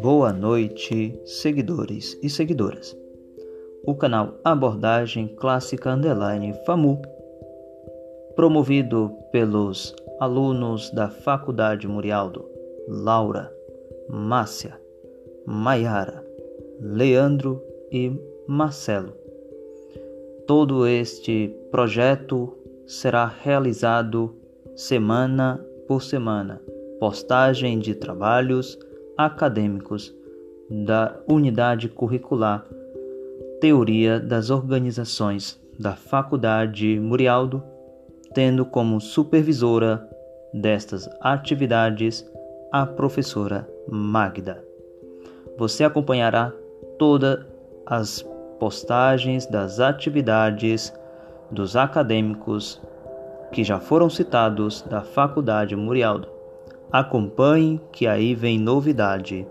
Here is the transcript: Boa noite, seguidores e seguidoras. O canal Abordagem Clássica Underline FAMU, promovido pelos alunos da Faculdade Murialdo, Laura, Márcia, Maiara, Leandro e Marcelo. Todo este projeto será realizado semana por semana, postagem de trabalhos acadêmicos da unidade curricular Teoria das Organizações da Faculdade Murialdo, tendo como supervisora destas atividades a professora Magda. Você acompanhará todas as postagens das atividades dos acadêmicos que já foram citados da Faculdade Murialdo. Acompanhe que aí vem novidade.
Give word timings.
Boa 0.00 0.32
noite, 0.32 1.20
seguidores 1.24 2.18
e 2.22 2.30
seguidoras. 2.30 2.96
O 3.84 3.94
canal 3.94 4.38
Abordagem 4.42 5.28
Clássica 5.28 5.94
Underline 5.94 6.54
FAMU, 6.64 7.02
promovido 8.34 9.10
pelos 9.30 9.94
alunos 10.20 10.90
da 10.90 11.10
Faculdade 11.10 11.86
Murialdo, 11.86 12.48
Laura, 12.88 13.52
Márcia, 14.08 14.80
Maiara, 15.46 16.24
Leandro 16.80 17.62
e 17.90 18.12
Marcelo. 18.46 19.12
Todo 20.46 20.86
este 20.86 21.48
projeto 21.70 22.56
será 22.86 23.26
realizado 23.26 24.43
semana 24.76 25.64
por 25.86 26.02
semana, 26.02 26.60
postagem 26.98 27.78
de 27.78 27.94
trabalhos 27.94 28.78
acadêmicos 29.16 30.14
da 30.68 31.16
unidade 31.28 31.88
curricular 31.88 32.64
Teoria 33.60 34.18
das 34.18 34.50
Organizações 34.50 35.60
da 35.78 35.92
Faculdade 35.92 36.98
Murialdo, 36.98 37.62
tendo 38.34 38.64
como 38.64 39.00
supervisora 39.00 40.08
destas 40.52 41.08
atividades 41.20 42.28
a 42.72 42.84
professora 42.84 43.68
Magda. 43.88 44.64
Você 45.56 45.84
acompanhará 45.84 46.52
todas 46.98 47.44
as 47.86 48.22
postagens 48.58 49.46
das 49.46 49.78
atividades 49.78 50.92
dos 51.50 51.76
acadêmicos 51.76 52.80
que 53.52 53.64
já 53.64 53.78
foram 53.78 54.10
citados 54.10 54.82
da 54.82 55.02
Faculdade 55.02 55.76
Murialdo. 55.76 56.28
Acompanhe 56.90 57.80
que 57.92 58.06
aí 58.06 58.34
vem 58.34 58.58
novidade. 58.58 59.46